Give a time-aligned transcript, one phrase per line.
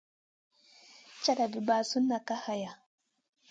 [1.23, 2.71] Caʼnda vi mʼasun Kay haya.